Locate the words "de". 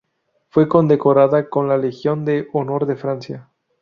2.25-2.47, 2.87-2.95